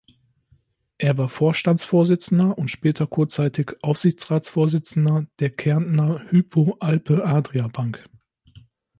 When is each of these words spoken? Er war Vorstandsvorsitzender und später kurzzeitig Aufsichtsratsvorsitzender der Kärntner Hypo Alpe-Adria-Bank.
Er 0.97 1.19
war 1.19 1.29
Vorstandsvorsitzender 1.29 2.57
und 2.57 2.69
später 2.71 3.05
kurzzeitig 3.05 3.73
Aufsichtsratsvorsitzender 3.83 5.27
der 5.41 5.51
Kärntner 5.51 6.23
Hypo 6.31 6.75
Alpe-Adria-Bank. 6.79 8.03